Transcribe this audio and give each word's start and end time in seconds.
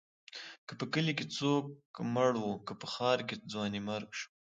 که 0.67 0.73
په 0.79 0.85
کلي 0.93 1.13
کې 1.17 1.25
څوک 1.37 1.65
مړ 2.13 2.31
و، 2.41 2.45
که 2.67 2.73
په 2.81 2.87
ښار 2.93 3.19
کې 3.27 3.35
ځوانيمرګ 3.51 4.09
شو. 4.19 4.27